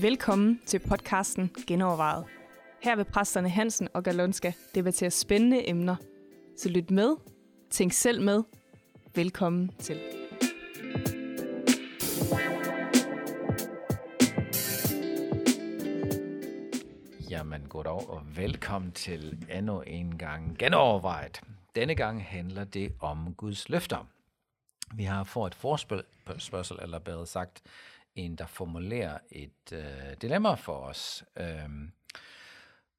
[0.00, 2.24] Velkommen til podcasten Genovervejet.
[2.82, 5.96] Her vil præsterne Hansen og Galonska debattere spændende emner.
[6.56, 7.16] Så lyt med,
[7.70, 8.42] tænk selv med.
[9.14, 10.00] Velkommen til.
[17.30, 21.40] Jamen goddag og velkommen til endnu en gang genovervejet.
[21.74, 24.06] Denne gang handler det om Guds løfter.
[24.94, 27.62] Vi har fået et forspørgsel, eller bedre sagt,
[28.14, 31.24] en, der formulerer et øh, dilemma for os.
[31.36, 31.92] Øhm,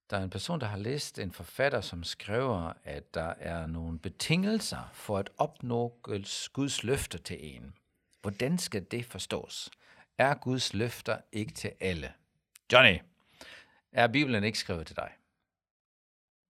[0.10, 4.00] der er en person, der har læst en forfatter, som skriver, at der er nogle
[4.00, 6.00] betingelser for at opnå
[6.54, 7.73] Guds løfter til en.
[8.22, 9.72] Hvordan skal det forstås?
[10.18, 12.14] Er Guds løfter ikke til alle?
[12.73, 13.00] Johnny,
[13.92, 15.12] er Bibelen ikke skrevet til dig?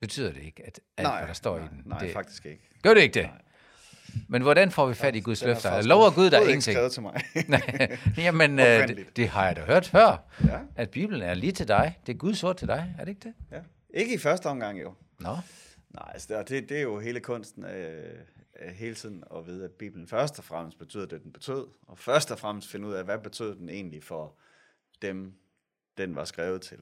[0.02, 1.82] Betyder det ikke, at alt, Nej, hvad der står nej, i den...
[1.86, 2.70] nej, det, faktisk ikke.
[2.84, 3.24] Gør det ikke det?
[3.24, 3.42] Nej.
[4.28, 5.82] Men hvordan får vi fat i Guds Den er løfter?
[5.82, 6.76] Lover Gud der ingenting?
[6.76, 7.22] skrevet til mig.
[8.18, 11.68] Jamen, øh, det, det har jeg da hørt før, ja, at Bibelen er lige til
[11.68, 12.00] dig.
[12.06, 13.34] Det er Guds ord til dig, er det ikke det?
[13.52, 13.60] ja.
[13.90, 14.94] Ikke i første omgang jo.
[15.20, 15.38] Nå,
[15.90, 18.04] Nej, altså, det, det, det er jo hele kunsten øh,
[18.62, 21.98] øh, hele tiden at vide, at Bibelen først og fremmest betyder det, den betød, og
[21.98, 24.36] først og fremmest finde ud af, hvad betød den egentlig for
[25.02, 25.34] dem,
[25.98, 26.78] den var skrevet til.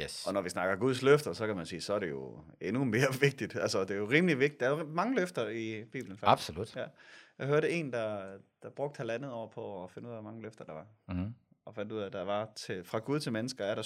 [0.00, 0.26] Yes.
[0.26, 2.84] Og når vi snakker Guds løfter, så kan man sige, så er det jo endnu
[2.84, 3.56] mere vigtigt.
[3.56, 4.60] Altså, det er jo rimelig vigtigt.
[4.60, 6.18] Der er jo mange løfter i Bibelen.
[6.18, 6.48] Faktisk.
[6.48, 6.76] Absolut.
[6.76, 6.84] Ja.
[7.38, 10.42] Jeg hørte en, der, der brugte halvandet år på at finde ud af, hvor mange
[10.42, 10.86] løfter der var.
[11.08, 11.34] Mm-hmm.
[11.64, 13.82] Og fandt ud af, at der var til, fra Gud til mennesker, er der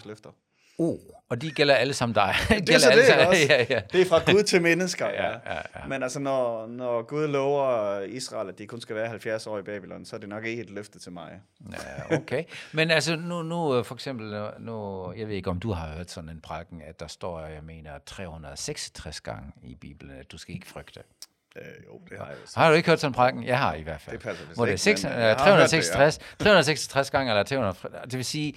[0.00, 0.30] 7.487 løfter.
[0.78, 2.34] Uh, og de gælder alle sammen dig.
[2.48, 3.42] De Det er gælder så alle det sammen- også.
[3.50, 3.80] ja, ja.
[3.92, 5.36] Det er fra Gud til mennesker, Ja, ja.
[5.56, 5.86] ja.
[5.88, 9.62] Men altså, når, når Gud lover Israel, at de kun skal være 70 år i
[9.62, 11.40] Babylon, så er det nok ikke et løfte til mig.
[11.72, 12.44] ja, okay.
[12.72, 15.88] Men altså, nu, nu øh, for eksempel, øh, nu, jeg ved ikke, om du har
[15.96, 20.38] hørt sådan en prædiken, at der står, jeg mener, 366 gange i Bibelen, at du
[20.38, 21.00] skal ikke frygte.
[21.56, 22.36] Øh, jo, det har jeg.
[22.54, 23.44] Har du ikke hørt sådan en prædiken?
[23.44, 24.16] Jeg har i hvert fald.
[24.16, 25.76] Det passer vist Hvor det er ikke, 6, men, øh, øh, jeg har hørt det,
[25.76, 25.80] ja.
[25.82, 28.54] 366, 366 gange, eller 300, det vil sige,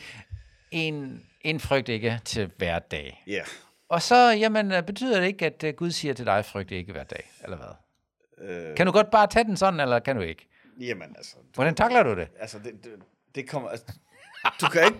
[0.72, 3.24] en, en frygt ikke til hver dag.
[3.28, 3.42] Ja.
[3.90, 7.04] Og så, jamen, betyder det ikke, at øh, Gud siger til dig, frygt ikke hver
[7.04, 8.50] dag, eller hvad?
[8.50, 10.48] Øh, Kan du godt bare tage den sådan, eller kan du ikke?
[10.80, 12.28] Jamen, altså, du, Hvordan takler du det?
[12.40, 12.92] altså det, det,
[13.36, 13.70] det kommer...
[13.70, 13.86] Altså,
[14.62, 15.00] du kan ikke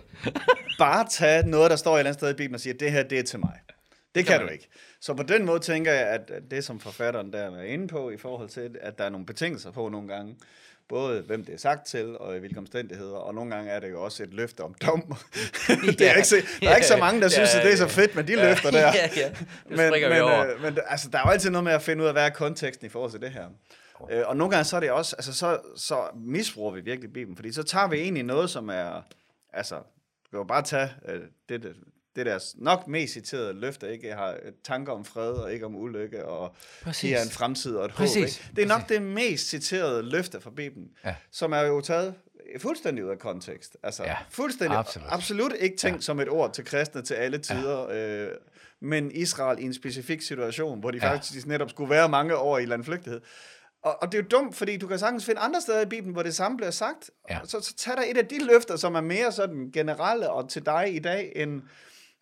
[0.80, 2.92] bare tage noget, der står et eller andet sted i Bibelen og sige, at det
[2.92, 3.60] her, det er til mig.
[4.16, 4.68] Det kan du ikke.
[5.02, 8.18] Så på den måde tænker jeg, at det, som forfatteren der er inde på, i
[8.18, 10.36] forhold til, at der er nogle betingelser på nogle gange,
[10.90, 13.92] både hvem det er sagt til, og i hvilke omstændigheder, og nogle gange er det
[13.92, 15.02] jo også et løfte om dom.
[16.00, 17.88] det er ikke, så- der er ikke så mange, der synes, at det er så
[17.88, 18.88] fedt med de løfter der.
[18.96, 19.30] Ja, ja.
[19.70, 20.12] Men, vi men,
[20.52, 22.30] øh, men altså, der er jo altid noget med at finde ud af, hvad er
[22.30, 23.46] konteksten i forhold til det her.
[24.12, 27.36] Øh, og nogle gange så er det også, altså så, så misbruger vi virkelig Bibelen,
[27.36, 29.02] fordi så tager vi egentlig noget, som er,
[29.54, 31.76] altså, du kan jo bare tage øh, det, det,
[32.18, 34.08] det der nok mest citerede løfte, ikke?
[34.08, 37.02] Jeg har øh, tanker om fred og ikke om ulykke, og Præcis.
[37.10, 38.16] giver en fremtid og et Præcis.
[38.16, 38.24] håb.
[38.24, 38.56] Ikke?
[38.56, 41.16] Det er nok det mest citerede løfte fra Bibelen, Ja.
[41.32, 42.14] som er jo taget
[42.60, 43.78] fuldstændig ud af kontekst.
[43.84, 45.08] Altså, Ja, fuldstændig, absolut.
[45.12, 46.02] absolut, ikke tænkt ja.
[46.02, 48.24] som et ord til kristne til alle tider, ja.
[48.26, 48.32] øh,
[48.82, 51.14] men Israel i en specifik situation, hvor de Ja.
[51.14, 53.22] faktisk netop skulle være mange år i landflygtighed.
[53.82, 56.14] Og, og det er jo dumt, fordi du kan sagtens finde andre steder i Bibelen,
[56.14, 57.10] hvor det samme bliver sagt.
[57.30, 57.40] Ja.
[57.44, 60.66] Så, så tag der et af de løfter, som er mere sådan generelle og til
[60.66, 61.62] dig i dag, end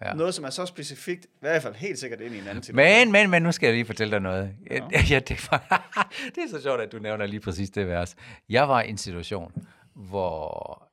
[0.02, 0.08] Ja.
[0.08, 0.14] ja.
[0.14, 2.98] noget, som er så specifikt, i hvert fald helt sikkert ind i en anden situation.
[2.98, 4.56] Men, men, men, nu skal jeg lige fortælle dig noget.
[4.72, 4.88] Ja.
[5.10, 5.92] Ja, det, var,
[6.36, 8.16] det er så sjovt, at du nævner lige præcis det vers.
[8.50, 10.86] Jeg var i en situation, hvor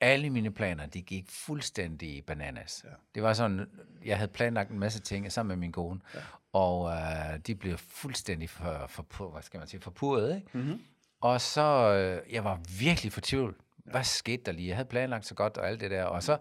[0.00, 2.84] alle mine planer, de gik fuldstændig bananas.
[2.84, 2.90] Ja.
[3.14, 3.66] Det var sådan,
[4.04, 6.20] jeg havde planlagt en masse ting sammen med min kone, ja.
[6.52, 10.48] og øh, de blev fuldstændig for, for, hvad skal man sige, forpurret, ikke?
[10.52, 10.80] Mm-hmm.
[11.20, 11.62] Og så,
[11.94, 13.54] øh, jeg var virkelig fortvivlet.
[13.84, 14.68] Hvad skete der lige?
[14.68, 16.38] Jeg havde planlagt så godt og alt det der, og så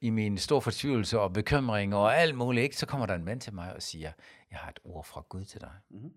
[0.00, 3.40] i min store fortvivlelse og bekymring og alt muligt, ikke, så kommer der en mand
[3.40, 4.12] til mig og siger,
[4.50, 5.70] jeg har et ord fra Gud til dig.
[5.90, 6.12] Mm-hmm.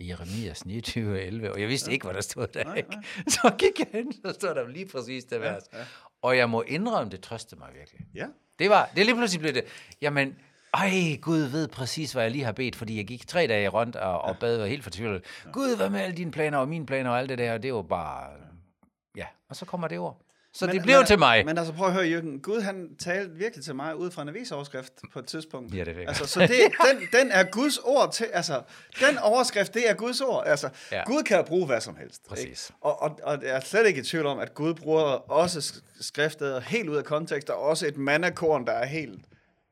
[0.00, 1.92] Jeremias 29, 11, og jeg vidste ja.
[1.92, 2.64] ikke, hvad der stod der.
[2.64, 2.90] Nej, ikke?
[2.90, 3.02] nej.
[3.28, 5.62] Så gik jeg hen, så stod der lige præcis det vers.
[5.72, 5.78] ja.
[6.22, 8.00] Og jeg må indrømme, det trøstede mig virkelig.
[8.14, 8.26] Ja.
[8.58, 9.64] Det var, det er lige pludselig blevet det.
[10.02, 10.36] Jamen,
[10.74, 13.96] ej, Gud ved præcis, hvad jeg lige har bedt, fordi jeg gik tre dage rundt
[13.96, 15.24] og, og bad og var helt fortvivlet.
[15.52, 17.74] Gud, hvad med alle dine planer og mine planer og alt det der, og det
[17.74, 18.30] var bare,
[19.16, 19.26] ja.
[19.48, 20.27] Og så kommer det ord.
[20.52, 21.44] Så men, det blev men, til mig.
[21.46, 22.40] Men altså prøv at høre, Jørgen.
[22.40, 25.74] Gud han talte virkelig til mig ud fra en avisoverskrift på et tidspunkt.
[25.74, 26.50] Ja, det jeg Altså, så det,
[26.92, 28.62] den, den er Guds ord til, altså,
[29.00, 30.42] den overskrift, det er Guds ord.
[30.46, 31.02] Altså, Ja.
[31.06, 32.28] Gud kan bruge hvad som helst.
[32.28, 32.46] Præcis.
[32.70, 32.74] Ikke?
[32.80, 36.02] Og, og, og jeg er slet ikke i tvivl om, at Gud bruger også sk-
[36.02, 39.20] skriftet helt ud af kontekst, og også et mandakorn, der er helt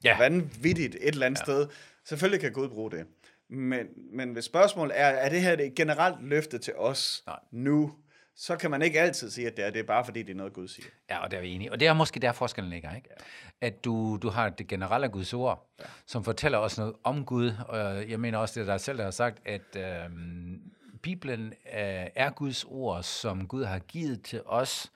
[0.05, 0.19] ja.
[0.19, 1.45] vanvittigt et eller andet ja.
[1.45, 1.67] sted.
[2.09, 3.05] Selvfølgelig kan Gud bruge det.
[3.51, 7.37] Men, men hvis spørgsmålet er, er det her et generelt løfte til os Nej.
[7.53, 7.93] nu,
[8.37, 10.37] så kan man ikke altid sige, at det er, det er bare fordi, det er
[10.37, 10.87] noget, Gud siger.
[11.11, 11.73] Ja, og der er vi enige.
[11.73, 13.09] Og det er måske der forskellen ligger, ikke?
[13.11, 13.67] Ja.
[13.67, 15.85] At du, du har det generelle Guds ord, ja.
[16.07, 17.53] som fortæller os noget om Gud.
[17.69, 20.61] Og jeg mener også, det er dig selv, der har sagt, at øhm,
[21.03, 24.93] Bibelen øh, er Guds ord, som Gud har givet til os,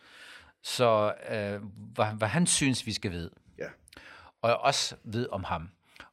[0.63, 1.61] så øh,
[1.95, 3.31] hvad, hvad han synes, vi skal vide.
[3.59, 3.67] Ja.
[4.43, 5.71] Og også ved om ham.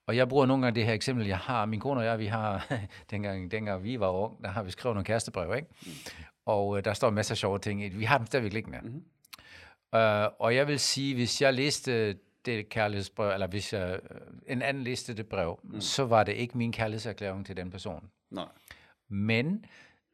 [0.08, 2.26] Og jeg bruger nogle gange det her eksempel, jeg har, min kone og jeg, vi
[2.26, 2.68] har,
[3.12, 5.68] dengang, dengang vi var unge, der har vi skrevet nogle kærestebrev, ikke?
[6.48, 7.90] Og øh, der står masser af sjove ting i.
[7.90, 8.80] Vi har dem stadigvæk liggende.
[8.82, 9.04] Mm-hmm.
[9.94, 14.62] Uh, og jeg vil sige, hvis jeg læste det kærlighedsbrev, eller hvis jeg, øh, en
[14.62, 15.82] anden læste det brev, mm.
[15.82, 18.10] så var det ikke min kærlighedserklæring til den person.
[18.32, 18.46] Nej.
[19.10, 19.66] Men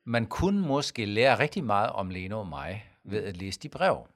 [0.06, 4.08] man kunne måske lære rigtig meget om Lene og mig ved at læse de brev.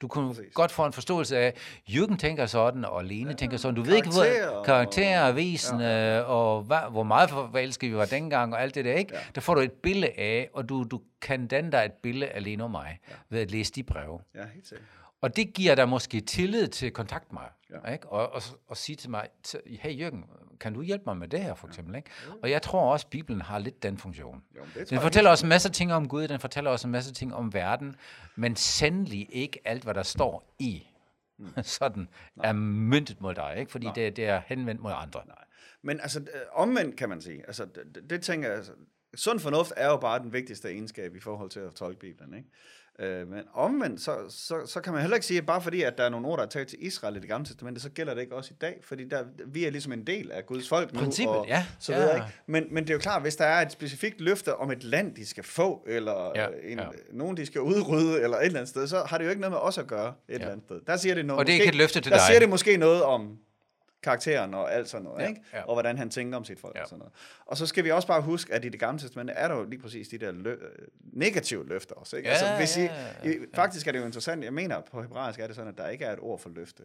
[0.00, 0.54] Du kunne Præcis.
[0.54, 1.54] Godt få en forståelse af,
[1.88, 3.74] Jürgen tænker sådan, og Lene ja, tænker sådan.
[3.74, 6.20] Du ved ikke, hvor karakterer, avisen, ja, ja.
[6.22, 9.14] og hvad, hvor meget forelsket vi var dengang, og alt det der, ikke?
[9.14, 9.20] Ja.
[9.34, 12.44] Der får du et billede af, og du, du kan danne dig et billede af
[12.44, 13.14] Lene og mig, ja.
[13.30, 14.20] ved at læse de breve.
[14.34, 14.88] Ja, helt sikkert.
[15.24, 17.48] Og det giver dig måske tillid til at kontakte mig,
[17.84, 17.92] Ja.
[17.92, 18.08] ikke?
[18.08, 19.28] Og, og, og sige til mig,
[19.64, 20.24] hey Jørgen,
[20.60, 21.94] kan du hjælpe mig med det her, for eksempel?
[21.96, 22.10] Ikke?
[22.42, 24.42] Og jeg tror også, at Bibelen har lidt den funktion.
[24.56, 24.60] Jo,
[24.90, 27.54] Den fortæller os en masse ting om Gud, den fortæller os en masse ting om
[27.54, 27.96] verden,
[28.36, 30.86] men sandelig ikke alt, hvad der står i,
[31.62, 32.08] sådan
[32.42, 33.72] er myntet mod dig, ikke?
[33.72, 35.22] fordi det, det er henvendt mod andre.
[35.26, 35.36] Nej.
[35.82, 38.72] Men altså, øh, omvendt kan man sige, altså, det, det- det tænker jeg, altså,
[39.14, 42.48] sund fornuft er jo bare den vigtigste egenskab i forhold til at tolke Bibelen, ikke?
[42.98, 45.98] Øh, men omvendt, så, så, så kan man heller ikke sige, at bare fordi, at
[45.98, 48.14] der er nogle ord, der er taget til Israel i det gamle testamente, så gælder
[48.14, 50.92] det ikke også i dag, fordi der, vi er ligesom en del af Guds folk
[50.92, 51.66] nu, Princippet, og ja.
[51.78, 51.98] så Ja.
[51.98, 52.26] videre, ikke?
[52.46, 55.14] Men, men det er jo klart, hvis der er et specifikt løfte om et land,
[55.14, 56.84] de skal få, eller Ja, en, ja.
[57.12, 59.52] nogen, de skal udrydde, eller et eller andet sted, så har det jo ikke noget
[59.52, 60.34] med os at gøre et ja.
[60.34, 60.80] eller andet sted.
[60.86, 62.26] Der siger det noget, Og det er måske, ikke et løfte til der dig.
[62.26, 63.38] siger det måske noget om
[64.04, 65.40] karakteren og alt sådan noget, Ja, ikke?
[65.52, 65.62] ja.
[65.62, 66.82] og hvordan han tænker om sit folk Ja.
[66.82, 67.12] og sådan noget.
[67.46, 69.64] Og så skal vi også bare huske, at i det gamle testamente er der jo
[69.64, 72.16] lige præcis de der lø- negative løfter også.
[72.16, 72.28] Ikke?
[72.28, 75.02] Ja, altså, hvis I, ja, ja, I, faktisk er det jo interessant, jeg mener på
[75.02, 76.82] hebraisk er det sådan, at der ikke er et ord for løfte.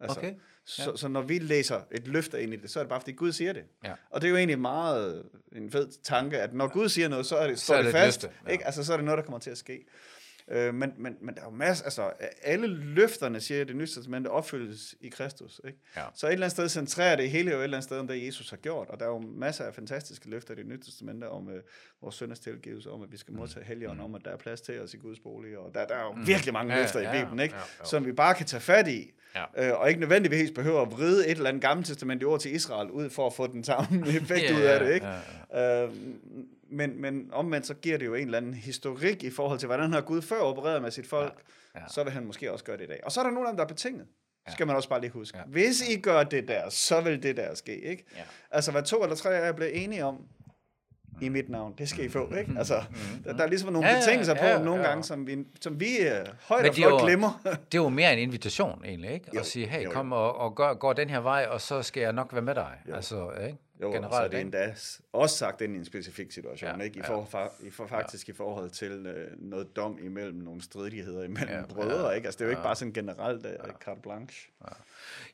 [0.00, 0.34] Altså, Okay,
[0.64, 3.12] så, så når vi læser et løfte ind i det, så er det bare fordi
[3.12, 3.64] Gud siger det.
[3.84, 3.92] Ja.
[4.10, 7.36] Og det er jo egentlig meget en fed tanke, at når Gud siger noget, så
[7.36, 8.22] er det, står er det, det et fast.
[8.22, 8.52] løfte, ja.
[8.52, 8.64] Ikke?
[8.66, 9.84] Altså, så er det noget, der kommer til at ske.
[10.50, 12.10] Øh, men, men, men der er jo masser, altså
[12.42, 15.60] alle løfterne, siger jeg, det nye testamente, opfyldes i Kristus.
[15.66, 15.78] Ikke?
[15.96, 16.02] Ja.
[16.14, 18.26] Så et eller andet sted centrerer det hele jo et eller andet sted om det,
[18.26, 18.88] Jesus har gjort.
[18.90, 21.62] Og der er jo masser af fantastiske løfter i det nye testamente om øh,
[22.02, 24.80] vores sønders tilgivelse, om at vi skal modtage helligånd, om at der er plads til
[24.80, 25.58] os i Guds bolig.
[25.58, 26.76] Og der, der er jo virkelig mange Mm.
[26.76, 27.54] Ja, løfter i ja, Bibelen, ikke?
[27.54, 27.84] ja, ja.
[27.84, 29.12] som vi bare kan tage fat i.
[29.56, 29.68] Ja.
[29.72, 33.10] Øh, og ikke nødvendigvis behøver at vride et eller andet gammeltestamentlig ord til Israel ud
[33.10, 35.06] for at få den samme effekt Ja, ud af det, ikke?
[35.52, 35.90] ja, Øh,
[36.74, 39.92] men, men omvendt så giver det jo en eller anden historik i forhold til, hvordan
[39.92, 41.32] har Gud før opereret med sit folk,
[41.74, 41.84] Ja, ja.
[41.88, 43.00] så vil han måske også gøre det i dag.
[43.04, 44.06] Og så er der nogle af dem, der er betinget.
[44.48, 45.38] Skal man også bare lige huske.
[45.38, 45.44] Ja.
[45.46, 48.04] Hvis I gør det der, så vil det der ske, ikke?
[48.16, 48.22] Ja.
[48.50, 50.20] Altså, hvad to eller tre af jer bliver enige om
[51.20, 52.54] i mit navn, det skal I få, ikke?
[52.58, 52.82] Altså,
[53.24, 54.88] der, der er ligesom nogle Ja, ja, betingelser på ja, nogle ja.
[54.88, 56.06] gange, som vi, som vi uh,
[56.40, 57.40] højt og det flot glemmer.
[57.72, 59.26] Det er jo mere en invitation egentlig, ikke?
[59.34, 59.90] Jo, At sige, hey, jo, jo.
[59.90, 62.54] kom og, og gør, gå den her vej, og så skal jeg nok være med
[62.54, 62.72] dig.
[62.88, 62.94] Jo.
[62.94, 63.58] Altså, ikke?
[63.82, 64.40] Jo, Generelt, så er det ikke?
[64.40, 64.74] endda
[65.12, 66.98] også sagt ind i en specifik situation, Ja, ikke?
[66.98, 67.18] I, ja.
[67.18, 71.58] for, i for, faktisk i forhold til øh, noget dom imellem nogle stridigheder imellem Ja,
[71.58, 72.26] ja, brødre, ja, ikke?
[72.26, 74.50] Altså, det er jo ikke bare sådan generelt uh, carte blanche.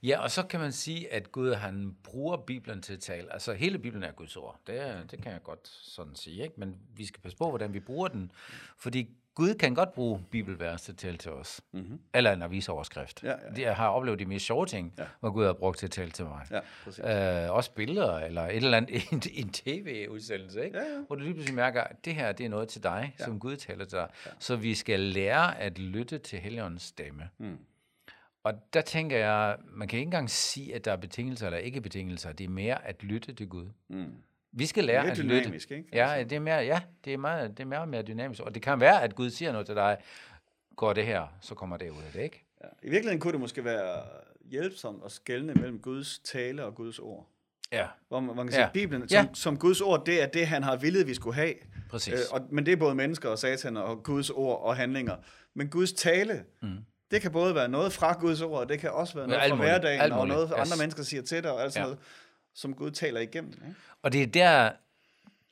[0.02, 3.32] Ja, og så kan man sige, at Gud han bruger Bibelen til at tale.
[3.32, 4.60] Altså hele Bibelen er Guds ord.
[4.66, 6.42] Det, er, det kan jeg godt sådan sige.
[6.42, 6.54] Ikke?
[6.56, 8.32] Men vi skal passe på, hvordan vi bruger den.
[8.76, 9.10] Fordi
[9.40, 11.60] Gud kan godt bruge bibelvers til til os.
[11.72, 12.00] Mm-hmm.
[12.14, 13.22] Eller en avisoverskrift.
[13.22, 13.62] Ja, ja.
[13.62, 15.04] Jeg har oplevet de mest sjove ting, Ja.
[15.20, 16.46] hvor Gud har brugt til at tale til mig.
[16.50, 17.04] Ja, præcis.
[17.04, 20.78] Øh, også billeder, eller et eller andet, en, en tv-udsendelse, ikke?
[20.78, 21.00] Ja, ja.
[21.06, 23.24] hvor du lige pludselig mærker, at det her det er noget til dig, ja.
[23.24, 24.08] som Gud taler til dig.
[24.26, 24.30] Ja.
[24.38, 27.28] Så vi skal lære at lytte til Helligåndens stemme.
[27.38, 27.58] Mm.
[28.44, 31.80] Og der tænker jeg, man kan ikke engang sige, at der er betingelser eller ikke
[31.80, 32.32] betingelser.
[32.32, 33.66] Det er mere at lytte til Gud.
[33.88, 34.12] Mm.
[34.52, 35.76] Vi skal lære Mere at dynamisk, lytte.
[35.84, 35.96] ikke?
[35.96, 38.42] Ja, det er mere, ja, det er meget, det er meget mere dynamisk.
[38.42, 39.96] Og det kan være, at Gud siger noget til dig,
[40.76, 42.44] går det her, så kommer det ud af det, ikke?
[42.64, 42.68] Ja.
[42.82, 44.02] I virkeligheden kunne det måske være
[44.44, 47.26] hjælpsomt at skelne mellem Guds tale og Guds ord.
[47.72, 48.66] Ja, Hvor man, man kan sige, Ja.
[48.66, 49.22] at Bibelen Ja.
[49.24, 51.54] som, som Guds ord, det er det, han har villet, vi skulle have.
[51.90, 52.12] præcis.
[52.14, 55.16] Øh, og, men det er både mennesker og satan og Guds ord og handlinger.
[55.54, 56.68] Men Guds tale, mm.
[57.10, 59.56] det kan både være noget fra Guds ord, og det kan også være noget fra
[59.56, 60.70] hverdagen, og noget, Yes.
[60.72, 61.86] andre mennesker siger til dig, og alt sådan Ja.
[61.86, 61.98] noget,
[62.54, 63.52] som Gud taler igennem.
[63.52, 63.74] Ikke?
[64.02, 64.72] Og det er der,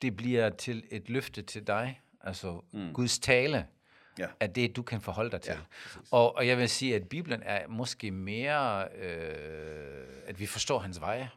[0.01, 2.93] det bliver til et løfte til dig, altså mm.
[2.93, 3.65] Guds tale,
[4.19, 4.27] Ja.
[4.39, 5.51] at det du kan forholde dig til.
[5.53, 5.59] Ja,
[6.11, 11.01] og, og jeg vil sige, at Bibelen er måske mere, øh, at vi forstår hans
[11.01, 11.29] veje,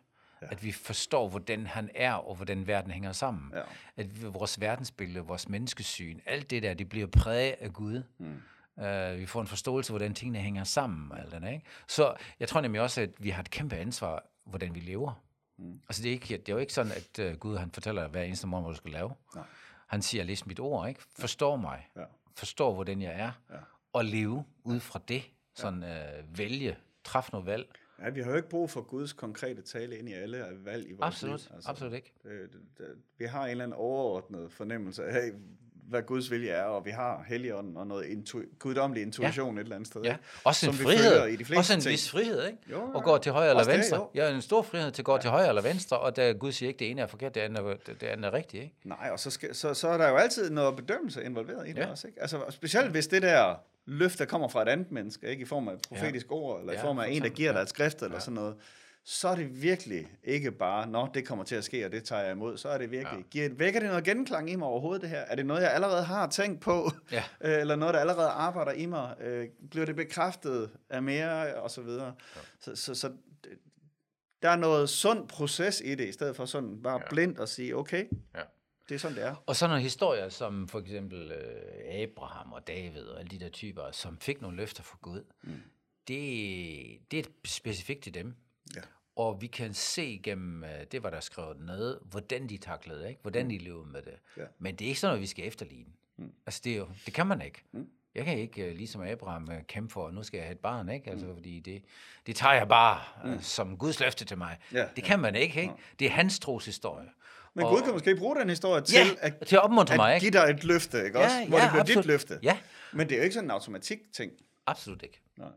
[0.43, 0.47] ja.
[0.51, 3.53] at vi forstår, hvordan han er, og hvordan verden hænger sammen.
[3.55, 3.63] Ja.
[3.97, 8.03] At vi, vores verdensbillede, vores menneskesyn, alt det der, det bliver præget af Gud.
[8.19, 8.43] Mm.
[8.77, 11.19] Uh, vi får en forståelse, hvordan tingene hænger sammen.
[11.19, 11.65] Alt det, ikke?
[11.89, 15.23] Så jeg tror nemlig også, at vi har et kæmpe ansvar, hvordan vi lever.
[15.63, 15.81] Mm.
[15.89, 18.23] Altså det er, ikke, det er jo ikke sådan, at uh, Gud han fortæller hver
[18.23, 19.13] eneste morgen, hvad du skal lave.
[19.35, 19.45] Nej.
[19.87, 21.01] Han siger, læs mit ord, ikke?
[21.19, 21.89] Forstår mig.
[21.97, 22.05] Ja.
[22.37, 23.57] forstår, hvordan jeg er, Ja.
[23.93, 25.23] og leve ud fra det,
[25.55, 27.69] sådan øh, vælge, træffe noget valg.
[28.03, 30.93] Ja, vi har jo ikke brug for Guds konkrete tale ind i alle valg i
[30.93, 31.55] vores Absolut, liv.
[31.55, 32.13] Altså, absolut ikke.
[32.23, 32.87] Det, det, det,
[33.19, 35.31] vi har en eller anden overordnet fornemmelse af,
[35.89, 39.61] hvad Guds vilje er, og vi har Helligånden og noget intu- guddommelig intuition ja.
[39.61, 40.01] et eller andet sted.
[40.03, 40.17] Ja.
[40.45, 41.59] Også en følger i de frihed.
[41.59, 41.93] Også en ting.
[41.93, 42.59] vis frihed, ikke?
[42.71, 43.97] Jo, Og går til højre eller Også det, venstre.
[43.97, 44.09] jo.
[44.15, 46.69] Ja, en stor frihed til at gå til højre eller venstre, og der Gud siger
[46.69, 47.63] ikke, det ene er forkert, det andet
[48.01, 48.75] det andet er rigtigt, ikke?
[48.85, 51.79] Nej, og så, skal, så, så er der jo altid noget bedømmelse involveret i det
[51.79, 51.91] Ja.
[51.91, 52.07] også.
[52.07, 52.21] Ikke?
[52.21, 53.55] Altså, specielt hvis det der
[53.87, 56.35] løfte kommer fra et andet menneske, ikke i form af et profetisk ja.
[56.35, 57.63] ord, eller Ja, i form af en, der giver dig Ja.
[57.63, 58.21] et skrift, eller ja.
[58.21, 58.55] sådan noget,
[59.05, 62.23] så er det virkelig ikke bare, nå, det kommer til at ske, og det tager
[62.23, 62.57] jeg imod.
[62.57, 63.29] Så er det virkelig, ja.
[63.31, 65.19] giver, vækker det noget genklang i mig overhovedet, det her?
[65.19, 66.91] Er det noget, jeg allerede har tænkt på?
[67.13, 67.25] Ja.
[67.45, 69.15] Øh, eller noget, der allerede arbejder i mig?
[69.21, 72.15] Øh, bliver det bekræftet af mere, og så videre?
[72.37, 72.41] Ja.
[72.61, 73.13] Så, så, så
[74.43, 77.09] der er noget sund proces i det, i stedet for sådan bare ja.
[77.11, 78.05] blindt at sige, okay,
[78.35, 78.41] Ja.
[78.89, 79.35] det er sådan, det er.
[79.47, 83.49] Og så nogle historier, som for eksempel øh, Abraham og David og alle de der
[83.49, 85.63] typer, som fik nogle løfter fra Gud, mm.
[86.09, 88.35] det, det er specifikt til dem.
[88.77, 88.81] Ja.
[89.17, 93.21] Og vi kan se gennem, øh, det var der skrevet ned, hvordan de taklede, ikke?
[93.23, 94.15] hvordan de levede med det.
[94.37, 94.43] Ja.
[94.59, 95.93] Men det er ikke sådan noget, vi skal efterligne.
[96.17, 96.33] Mm.
[96.47, 97.65] Altså det, er jo, det kan man ikke.
[97.73, 97.89] Mm.
[98.15, 100.59] Jeg kan ikke, øh, ligesom Abraham, øh, kæmpe for, at nu skal jeg have et
[100.61, 101.11] barn, ikke?
[101.11, 101.83] Altså, fordi det,
[102.27, 103.41] det tager jeg bare mm.
[103.43, 104.59] som Guds løfte til mig.
[104.73, 105.75] Ja, det kan man ikke, ikke?
[105.99, 107.09] Det er hans troshistorie.
[107.55, 110.11] Men Og- Gud kan måske bruge den historie til, Ja, at, til at opmuntre mig,
[110.15, 110.33] at ikke?
[110.37, 111.37] give dig et løfte, ikke også?
[111.49, 112.39] Hvor det bliver dit løfte.
[112.43, 112.59] Ja,
[112.93, 114.33] Men det er jo ikke sådan en automatik-ting.
[114.67, 115.21] absolut ikke.
[115.37, 115.49] Nej.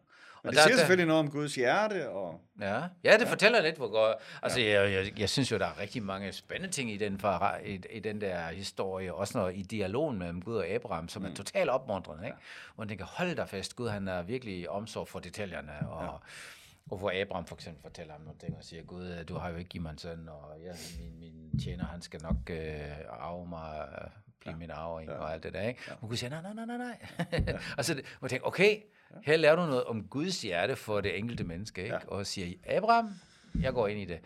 [0.47, 3.31] Og det der- siger der- selvfølgelig noget om Guds hjerte, og Ja, ja det ja.
[3.31, 4.17] fortæller lidt, hvor godt...
[4.43, 4.81] Altså, ja.
[4.81, 7.81] jeg, jeg, jeg synes jo, der er rigtig mange spændende ting i den, for, i,
[7.93, 11.27] i den der historie, også når, i dialogen mellem Gud og Abraham, som mm.
[11.27, 12.37] er totalt opmuntrende, ikke?
[12.75, 16.09] Hvor man tænker, hold dig fast, Gud han er virkelig omsorg for detaljerne, og, ja.
[16.91, 19.55] og hvor Abraham for eksempel fortæller ham nogle ting, og siger, Gud, du har jo
[19.55, 23.47] ikke givet mig en søn, og ja, min, min tjener, han skal nok øh, arve
[23.47, 24.07] mig, øh,
[24.45, 24.57] blive ja.
[24.59, 25.15] min arving, ja.
[25.15, 25.81] og alt det der, ikke?
[25.87, 25.93] Ja.
[26.01, 26.97] Og Gud siger, nej, nej, nej, nej,
[27.45, 27.57] nej.
[27.77, 28.77] og så man tænker, okay,
[29.23, 31.95] her lærer du noget om Guds hjerte for det enkelte menneske, ikke?
[31.95, 32.07] Ja.
[32.07, 33.09] Og siger, Abraham,
[33.61, 34.19] jeg går ind i det.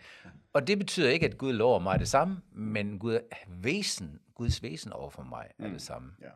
[0.52, 4.92] Og det betyder ikke, at Gud lover mig det samme, men Gud væsen, Guds væsen
[4.92, 6.12] over for mig er det samme.
[6.22, 6.28] ja.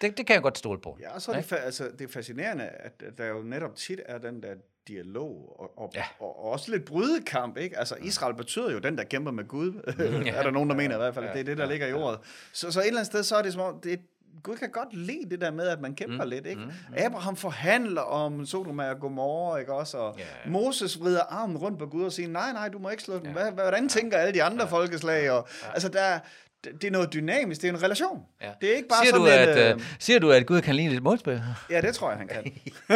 [0.00, 0.98] Det, det kan jeg godt stole på.
[1.00, 4.00] Ja, og så er det, fa- altså, det er fascinerende, at der jo netop tit
[4.06, 4.54] er den der
[4.88, 6.04] dialog, og, og, Ja.
[6.18, 7.78] og, og også lidt brydekamp, ikke?
[7.78, 9.72] Altså, Israel betyder jo den, der kæmper med Gud,
[10.36, 12.20] er der nogen, der mener i hvert fald, det er det, der ligger i ordet.
[12.52, 13.96] Så, så et eller andet sted, så er det som om, det er,
[14.42, 16.30] Gud kan godt lide det der med, at man kæmper mm.
[16.30, 16.60] lidt, ikke?
[16.60, 16.70] Mm.
[16.96, 19.98] Abraham forhandler om Sodoma og Gomorra, ikke også?
[19.98, 20.50] Og Ja.
[20.50, 23.32] Moses vrider armen rundt på Gud og siger, nej, nej, du må ikke slå dem.
[23.32, 25.30] Hvad, hvordan tænker alle de andre folkeslag?
[25.30, 26.18] Og, altså, der,
[26.64, 28.26] det er noget dynamisk, det er en relation.
[28.40, 28.52] Ja.
[28.60, 30.60] Det er ikke bare siger, sådan du, et, at, øh, øh, siger du, at Gud
[30.60, 31.42] kan lide et målspil?
[31.70, 32.44] Ja, det tror jeg, han kan.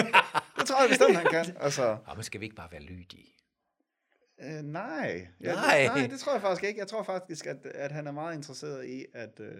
[0.58, 1.56] det tror jeg bestemt, han kan.
[1.60, 3.28] Altså, Ja, men skal vi ikke bare være lydige?
[4.42, 5.26] øh, nej.
[5.40, 5.78] Ja, Nej.
[5.82, 6.80] Det, nej, det tror jeg faktisk ikke.
[6.80, 9.58] Jeg tror faktisk, at, at han er meget interesseret i, at, øh,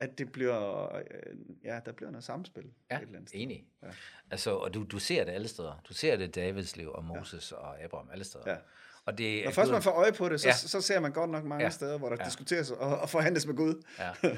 [0.00, 1.02] at det bliver, øh,
[1.64, 2.64] ja, der bliver noget samspil.
[2.90, 3.40] Ja, et eller andet sted.
[3.40, 3.64] enig.
[3.82, 3.88] Ja.
[4.30, 5.82] Altså, og du, du ser det alle steder.
[5.88, 7.56] Du ser det i Davids liv og Moses ja.
[7.56, 8.44] og Abraham alle steder.
[8.50, 8.56] Ja.
[9.08, 10.52] Og det, Når først man får øje på det, så, Ja.
[10.62, 10.68] ja.
[10.68, 11.66] så ser man godt nok mange Ja.
[11.66, 11.70] ja.
[11.70, 12.22] steder, hvor der Ja.
[12.22, 12.28] ja.
[12.28, 13.82] diskuteres og, og forhandles med Gud.
[13.98, 14.10] Ja,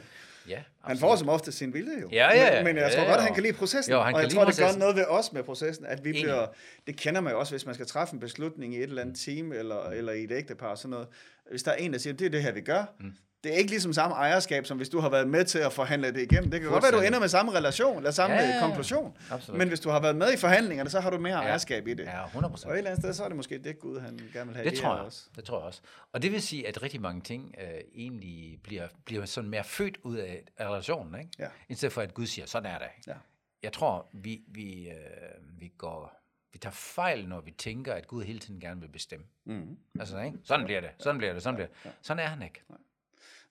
[0.48, 2.08] ja Han får som ofte sin vilje jo.
[2.12, 2.54] Ja, ja, ja.
[2.54, 3.24] Men, men jeg Ja, tror ja, godt, jo.
[3.24, 3.92] han kan lide processen.
[3.94, 4.80] Jo, han og jeg tror, det gør processen.
[4.80, 6.46] noget ved os med processen, at vi bliver...
[6.86, 9.20] Det kender man jo også, hvis man skal træffe en beslutning i et eller andet
[9.20, 11.08] team, eller, eller i et ægtepar og sådan noget.
[11.50, 12.84] Hvis der er en, der siger, det er det her, vi gør.
[13.00, 13.12] Mm.
[13.44, 16.12] Det er ikke ligesom samme ejerskab, som hvis du har været med til at forhandle
[16.12, 16.50] det igennem.
[16.50, 17.06] Det kan godt være, du Fuldstændig.
[17.06, 18.60] ender med samme relation, eller samme Ja, ja, ja, ja.
[18.62, 19.16] konklusion.
[19.30, 19.58] Absolut.
[19.58, 21.42] Men hvis du har været med i forhandlingerne, så har du mere Ja.
[21.42, 22.04] ejerskab i det.
[22.04, 22.68] Ja, 100 procent.
[22.70, 24.70] Og et eller andet sted, så er det måske det Gud, han gerne vil have
[24.70, 25.24] Det tror jeg også.
[25.36, 25.80] Det tror jeg også.
[26.12, 29.98] Og det vil sige, at rigtig mange ting øh, egentlig bliver, bliver sådan mere født
[30.02, 31.30] ud af, af relationen, ikke?
[31.38, 31.48] Ja.
[31.68, 32.86] I stedet for, at Gud siger, sådan er det.
[33.06, 33.14] Ja.
[33.62, 36.16] Jeg tror, vi, vi, øh, vi går...
[36.52, 39.26] Vi tager fejl, når vi tænker, at Gud hele tiden gerne vil bestemme.
[39.46, 39.76] Mm.
[40.00, 40.38] Altså, ikke?
[40.44, 41.92] Sådan bliver det, sådan bliver det, sådan bliver det.
[42.02, 42.62] Sådan er han ikke.
[42.68, 42.78] Nej,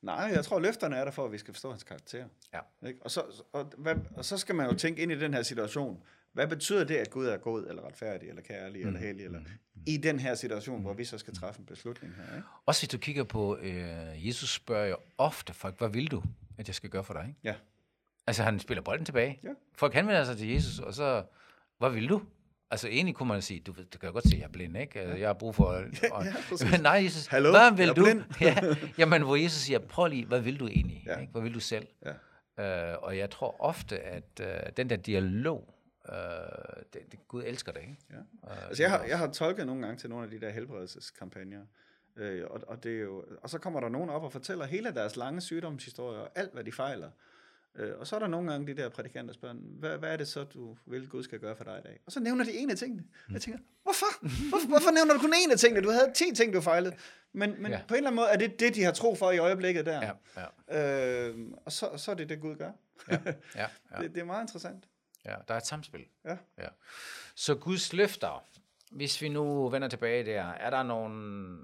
[0.08, 2.26] jeg tror, løfterne er der for, at vi skal forstå hans karakter.
[2.54, 2.88] Ja.
[2.88, 3.00] Ikke?
[3.02, 6.04] Og, så, og, hvad, og så skal man jo tænke ind i den her situation.
[6.34, 8.88] Hvad betyder det, at Gud er god, eller retfærdig, eller kærlig, mm.
[8.88, 9.40] eller hellig, eller
[9.86, 12.36] i den her situation, hvor vi så skal træffe en beslutning her?
[12.36, 12.48] Ikke?
[12.66, 16.24] Også hvis du kigger på, øh, Jesus spørger jo ofte folk, hvad vil du,
[16.58, 17.26] at jeg skal gøre for dig?
[17.28, 17.40] Ikke?
[17.44, 17.56] Ja.
[18.28, 19.40] Altså, han spiller bolden tilbage.
[19.44, 19.50] Ja.
[19.74, 21.24] Folk henvender sig til Jesus, og så,
[21.78, 22.22] hvad vil du?
[22.72, 24.52] Altså, egentlig kunne man sige, du, ved, du kan jo godt se, at jeg er
[24.52, 25.00] blind, ikke?
[25.00, 25.66] Altså, Jeg har brug for...
[26.14, 26.34] Og, ja,
[26.72, 28.24] men nej, Jesus, Hallo, hvad vil du?
[28.42, 28.56] ja,
[28.98, 31.04] jamen, hvor Jesus siger, prøv lige, hvad vil du egentlig?
[31.06, 31.20] Ja.
[31.20, 31.32] Ikke?
[31.32, 31.88] Hvad vil du selv?
[32.58, 32.92] Ja.
[32.92, 34.48] Øh, og jeg tror ofte, at øh,
[34.78, 35.74] den der dialog,
[36.10, 36.16] øh,
[36.94, 37.96] det, det, Gud elsker det, ikke?
[38.10, 38.16] Ja.
[38.52, 41.62] Øh, Altså, jeg har, jeg har tolket nogle gange til nogle af de der helbredelseskampagner,
[42.18, 44.94] øh, og, og, det er jo, og så kommer der nogen op og fortæller hele
[44.94, 47.10] deres lange sygdomshistorie, og alt hvad de fejler.
[47.76, 50.28] Øh, og så er der nogle gange de der prædikanter, spørger, hvad, hvad er det
[50.28, 52.00] så, du vil, Gud skal gøre for dig i dag?
[52.06, 53.04] Og så nævner de en af tingene.
[53.32, 54.06] Jeg tænker, hvorfor?
[54.50, 55.82] Hvorfor, hvorfor nævner du kun en af tingene?
[55.82, 56.96] Du havde 10 ting, du fejlede.
[57.34, 57.82] Men, men Ja.
[57.88, 60.02] på en eller anden måde er det det, de har tro for i øjeblikket der.
[60.02, 60.12] Ja,
[60.72, 62.72] ja, Øh, og så, så er det det, Gud gør.
[63.10, 63.68] ja, ja, ja.
[64.02, 64.84] Det, det er meget interessant.
[65.26, 66.06] Ja, der er et samspil.
[66.26, 66.38] Ja.
[66.58, 66.68] ja.
[67.36, 68.44] Så Guds løfter,
[68.92, 71.58] hvis vi nu vender tilbage der, er der nogle,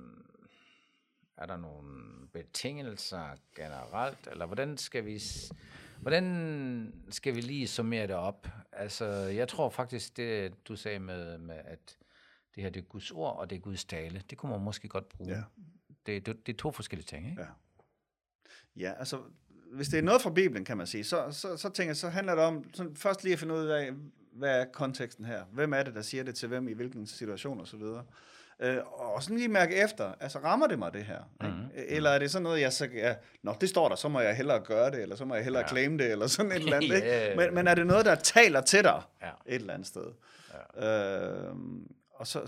[1.38, 1.88] er der nogle
[2.34, 5.22] betingelser generelt, eller hvordan skal vi,
[6.06, 8.48] hvordan skal vi lige summere det op?
[8.72, 11.98] Altså, jeg tror faktisk, det du sagde med, med at
[12.56, 14.88] det her det er Guds ord, og det er Guds tale, det kunne man måske
[14.88, 15.36] godt bruge.
[15.36, 15.44] Ja.
[16.06, 17.42] Det, det, det er to forskellige ting, ikke?
[17.42, 17.48] Ja.
[18.76, 19.22] Ja, altså,
[19.72, 22.10] hvis det er noget fra Bibelen, kan man sige, så, så, så tænker jeg, så
[22.10, 23.92] handler det om sådan, først lige at finde ud af,
[24.32, 25.46] hvad er konteksten her?
[25.46, 28.06] Hvem er det, der siger det til hvem, i hvilken situation og så videre.
[28.60, 31.20] Øh, og sådan lige mærke efter, altså rammer det mig det her?
[31.44, 31.56] Ikke?
[31.56, 31.66] Mhm.
[31.76, 34.36] Eller er det sådan noget, jeg så, ja, nå, det står der, så må jeg
[34.36, 35.68] hellere gøre det, eller så må jeg hellere Ja.
[35.68, 36.96] claim det, eller sådan et eller andet.
[36.96, 37.08] Ikke?
[37.08, 37.36] Ja.
[37.36, 39.30] Men, men er det noget, der taler til dig Ja.
[39.46, 40.06] et eller andet sted?
[40.78, 41.48] Ja.
[41.48, 41.56] Øh,
[42.14, 42.42] og så,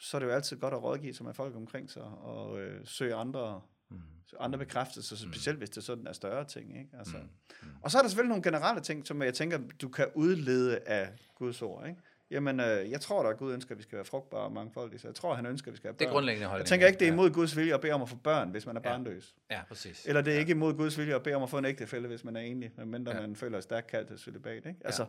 [0.00, 2.80] så er det jo altid godt at rådgive sig med folk omkring sig, og øh,
[2.84, 3.98] søge andre Mm.
[4.40, 6.78] andre bekræftelser, så specielt hvis det sådan er større ting.
[6.78, 6.90] Ikke?
[6.98, 7.16] Altså.
[7.16, 7.28] Mm.
[7.62, 7.68] Mm.
[7.82, 11.08] Og så er der selvfølgelig nogle generelle ting, som jeg tænker, du kan udlede af
[11.34, 11.86] Guds ord.
[11.88, 12.00] Ikke?
[12.32, 15.00] Jamen, øh, jeg tror da, at Gud ønsker, at vi skal være frugtbare og mangfoldige,
[15.00, 16.12] så jeg tror, han ønsker, at vi skal have Det er børn.
[16.12, 16.64] grundlæggende holdning.
[16.64, 18.66] jeg tænker ikke, det er imod Guds vilje at bede om at få børn, hvis
[18.66, 18.90] man er Ja.
[18.90, 19.34] barnløs.
[19.50, 20.02] Ja, præcis.
[20.06, 22.24] Eller det er ikke imod Guds vilje at bede om at få en ægtefælle, hvis
[22.24, 23.20] man er enlig, medmindre Ja.
[23.20, 23.26] ja.
[23.26, 24.56] man føler et stærkt kald til celibat.
[24.56, 24.74] Ikke?
[24.84, 25.04] Altså,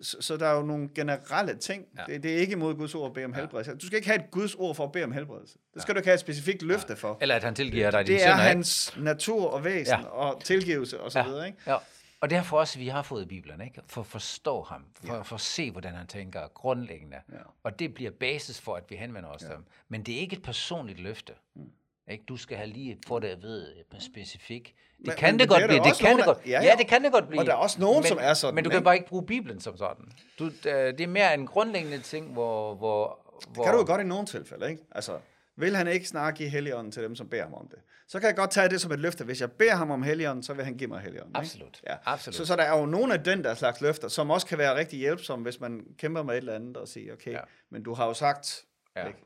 [0.00, 1.84] så, så der er jo nogle generelle ting.
[1.96, 2.02] Ja.
[2.08, 2.12] Ja.
[2.14, 3.36] Det, det, er ikke imod Guds ord at bede om Ja.
[3.40, 3.74] helbredelse.
[3.76, 5.58] Du skal ikke have et Guds ord for at bede om helbredelse.
[5.74, 5.94] Det skal Ja.
[5.94, 7.18] du ikke have et specifikt løfte for.
[7.20, 8.48] Eller at han tilgiver dig dine Det er synder, ikke?
[8.56, 10.00] hans natur og væsen Ja.
[10.00, 10.06] ja.
[10.06, 11.24] og tilgivelse og så Ja.
[11.28, 11.46] videre.
[11.46, 11.58] Ikke?
[11.66, 11.76] Ja.
[12.20, 13.80] Og derfor også, vi har fået Bibelen, ikke?
[13.86, 15.20] For at forstå ham, for, ja.
[15.22, 17.16] for at se, hvordan han tænker grundlæggende.
[17.32, 17.36] Ja.
[17.62, 19.46] Og det bliver basis for, at vi henvender os ja.
[19.46, 19.64] til ham.
[19.88, 21.32] Men det er ikke et personligt løfte.
[21.54, 21.62] Mm.
[22.10, 22.24] Ikke?
[22.28, 24.66] Du skal have lige få det at vide øh, specifikt.
[24.98, 25.84] Det Men- kan men det det godt blive.
[25.84, 26.38] Det kan nogen, det godt.
[26.46, 26.74] ja, Ja, ja.
[26.78, 27.40] det kan det godt blive.
[27.40, 28.84] Og der er også nogen, men, som er sådan, Men du kan ikke?
[28.84, 30.12] bare ikke bruge Bibelen som sådan.
[30.38, 32.74] Du, øh, det er mere en grundlæggende ting, hvor...
[32.74, 34.82] hvor, Det hvor kan du jo godt i nogle tilfælde, ikke?
[34.92, 35.18] Altså,
[35.60, 37.78] vil han ikke snart give Helligånden til dem, som beder ham om det?
[38.08, 39.24] Så kan jeg godt tage det som et løfte.
[39.24, 41.30] Hvis jeg beder ham om Helligånden, så vil han give mig Helligånden.
[41.30, 41.38] ikke?
[41.38, 41.80] Absolut.
[41.86, 41.96] Ja.
[42.04, 42.34] Absolut.
[42.34, 44.76] Så, så der er jo nogle af den der slags løfter, som også kan være
[44.76, 47.36] rigtig hjælpsomme, hvis man kæmper med et eller andet og siger, okay, Ja.
[47.36, 47.42] ja.
[47.70, 48.64] men du har jo sagt...
[48.96, 49.06] Ja.
[49.06, 49.18] Ikke?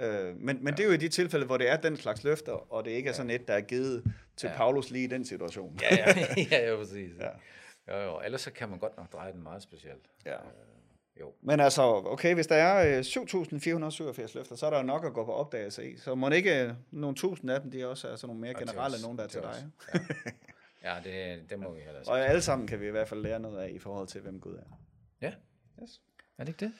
[0.00, 0.22] Ja.
[0.24, 2.72] Øh, men men det er jo i de tilfælde, hvor det er den slags løfter,
[2.72, 4.04] og det ikke er sådan et, der er givet
[4.36, 4.56] til Ja.
[4.56, 5.78] Paulus lige i den situation.
[5.82, 6.14] Ja, ja,
[6.50, 7.10] ja, ja, præcis.
[7.20, 7.28] Ja.
[7.96, 8.20] Jo, jo.
[8.24, 10.02] Ellers så kan man godt nok dreje den meget specielt.
[10.26, 10.36] Ja.
[11.20, 11.32] Jo.
[11.42, 15.12] Men altså, okay, hvis der er øh, 7.487 løfter, så er der jo nok at
[15.12, 15.96] gå på opdagelse i.
[15.96, 18.54] Så må det ikke øh, nogle tusind af dem, de også er sådan nogle mere
[18.54, 19.70] Og generelle, nogen der er til Til dig.
[20.82, 21.00] Ja, ja
[21.36, 22.12] det, det må vi heller sige.
[22.12, 24.40] Og alle sammen kan vi i hvert fald lære noget af i forhold til, hvem
[24.40, 24.78] Gud er.
[25.20, 25.32] Ja,
[25.82, 26.00] Yes.
[26.38, 26.72] er det ikke det?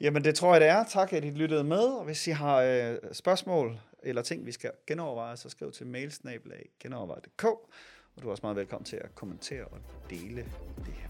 [0.00, 0.84] Jamen, det tror jeg, det er.
[0.84, 1.78] Tak, at I lyttede med.
[1.78, 6.68] Og hvis I har øh, spørgsmål eller ting, vi skal genoverveje, så skriv til mailsnabelag
[6.80, 7.44] genoverveje.dk.
[7.44, 9.78] Og du er også meget velkommen til at kommentere og
[10.10, 10.46] dele
[10.86, 11.08] det her.